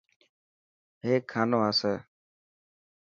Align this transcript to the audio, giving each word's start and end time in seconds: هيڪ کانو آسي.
هيڪ 1.05 1.21
کانو 1.31 1.57
آسي. 1.69 1.93